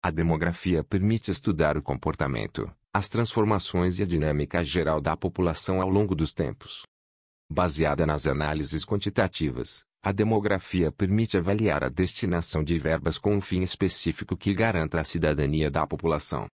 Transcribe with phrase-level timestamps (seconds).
[0.01, 5.89] A demografia permite estudar o comportamento, as transformações e a dinâmica geral da população ao
[5.89, 6.85] longo dos tempos.
[7.51, 13.63] Baseada nas análises quantitativas, a demografia permite avaliar a destinação de verbas com um fim
[13.63, 16.47] específico que garanta a cidadania da população.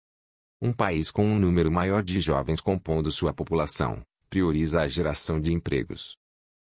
[0.61, 5.53] Um país com um número maior de jovens compondo sua população, prioriza a geração de
[5.53, 6.17] empregos.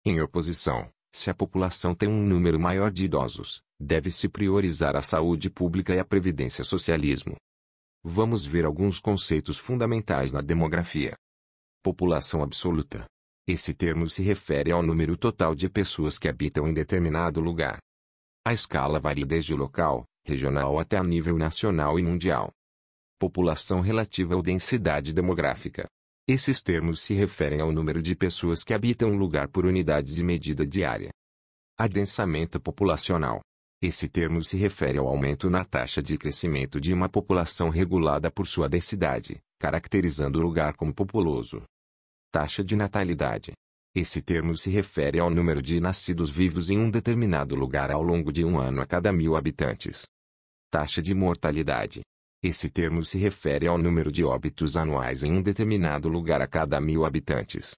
[0.03, 5.51] Em oposição, se a população tem um número maior de idosos, deve-se priorizar a saúde
[5.51, 7.37] pública e a previdência socialismo.
[8.03, 11.15] Vamos ver alguns conceitos fundamentais na demografia.
[11.83, 13.05] População absoluta.
[13.47, 17.79] Esse termo se refere ao número total de pessoas que habitam em determinado lugar.
[18.47, 22.53] A escala varia desde o local, regional até a nível nacional e mundial.
[23.19, 25.89] População relativa ou densidade demográfica.
[26.29, 30.23] Esses termos se referem ao número de pessoas que habitam um lugar por unidade de
[30.23, 31.11] medida diária.
[31.77, 33.41] Adensamento populacional.
[33.83, 38.47] Esse termo se refere ao aumento na taxa de crescimento de uma população regulada por
[38.47, 41.65] sua densidade, caracterizando o lugar como populoso.
[42.33, 43.53] Taxa de natalidade.
[43.95, 48.33] Esse termo se refere ao número de nascidos vivos em um determinado lugar ao longo
[48.33, 50.07] de um ano a cada mil habitantes.
[50.71, 52.01] Taxa de mortalidade.
[52.43, 56.81] Esse termo se refere ao número de óbitos anuais em um determinado lugar a cada
[56.81, 57.75] mil habitantes.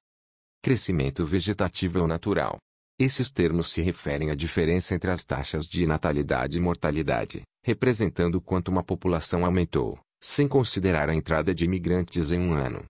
[0.62, 2.56] Crescimento vegetativo ou natural.
[2.96, 8.68] Esses termos se referem à diferença entre as taxas de natalidade e mortalidade, representando quanto
[8.68, 12.84] uma população aumentou, sem considerar a entrada de imigrantes em um ano.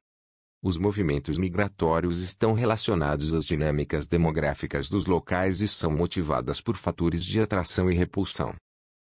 [0.64, 7.22] Os movimentos migratórios estão relacionados às dinâmicas demográficas dos locais e são motivadas por fatores
[7.22, 8.56] de atração e repulsão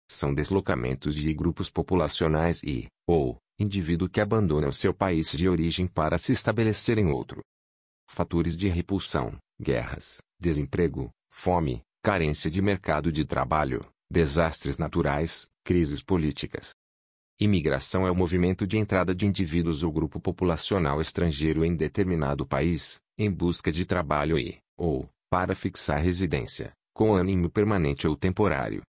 [0.09, 5.85] são deslocamentos de grupos populacionais e, ou, indivíduo que abandona o seu país de origem
[5.85, 7.41] para se estabelecer em outro.
[8.09, 16.71] Fatores de repulsão, guerras, desemprego, fome, carência de mercado de trabalho, desastres naturais, crises políticas.
[17.41, 22.99] Imigração é o movimento de entrada de indivíduos ou grupo populacional estrangeiro em determinado país,
[23.17, 28.81] em busca de trabalho e, ou, para fixar residência, com ânimo permanente ou temporário.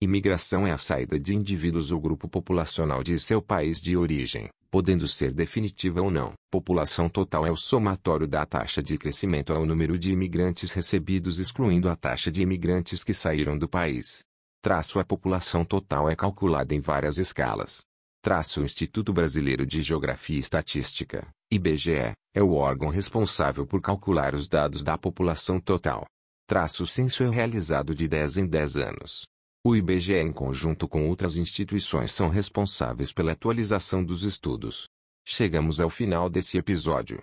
[0.00, 5.08] Imigração é a saída de indivíduos ou grupo populacional de seu país de origem, podendo
[5.08, 6.34] ser definitiva ou não.
[6.48, 11.88] População total é o somatório da taxa de crescimento ao número de imigrantes recebidos excluindo
[11.88, 14.20] a taxa de imigrantes que saíram do país.
[14.62, 17.80] Traço a população total é calculada em várias escalas.
[18.22, 24.34] Traço o Instituto Brasileiro de Geografia e Estatística, IBGE, é o órgão responsável por calcular
[24.34, 26.04] os dados da população total.
[26.46, 29.24] Traço o censo é realizado de 10 em 10 anos.
[29.64, 34.86] O IBGE em conjunto com outras instituições são responsáveis pela atualização dos estudos.
[35.26, 37.22] Chegamos ao final desse episódio.